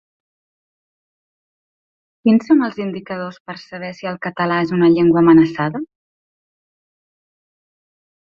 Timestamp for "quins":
2.27-2.47